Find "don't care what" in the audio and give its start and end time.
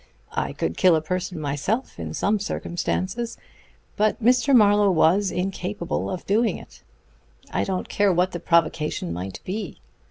7.63-8.31